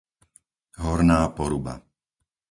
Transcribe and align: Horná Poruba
Horná 0.85 1.19
Poruba 1.35 1.73